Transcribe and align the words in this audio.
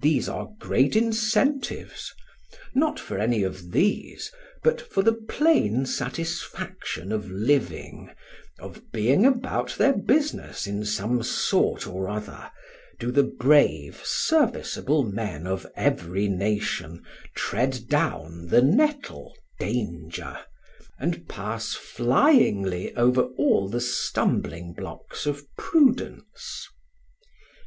These 0.00 0.28
are 0.28 0.50
great 0.58 0.94
incentives; 0.96 2.12
not 2.74 3.00
for 3.00 3.18
any 3.18 3.42
of 3.42 3.72
these, 3.72 4.30
but 4.62 4.82
for 4.82 5.02
the 5.02 5.14
plain 5.14 5.86
satisfaction 5.86 7.10
of 7.10 7.30
living, 7.30 8.10
of 8.58 8.92
being 8.92 9.24
about 9.24 9.74
their 9.78 9.94
business 9.94 10.66
in 10.66 10.84
some 10.84 11.22
sort 11.22 11.86
or 11.86 12.06
other, 12.06 12.50
do 13.00 13.10
the 13.10 13.22
brave, 13.22 14.02
serviceable 14.04 15.04
men 15.04 15.46
of 15.46 15.66
every 15.74 16.28
nation 16.28 17.02
tread 17.34 17.88
down 17.88 18.48
the 18.48 18.60
nettle 18.60 19.34
danger, 19.58 20.38
and 20.98 21.30
pass 21.30 21.72
flyingly 21.72 22.94
over 22.94 23.22
all 23.38 23.70
the 23.70 23.80
stumbling 23.80 24.74
blocks 24.74 25.24
of 25.24 25.46
prudence. 25.56 26.66